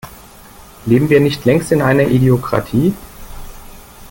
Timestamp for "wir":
1.11-1.19